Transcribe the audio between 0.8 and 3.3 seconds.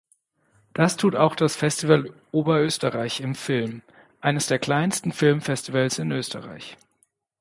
tut auch das Festival Oberösterreich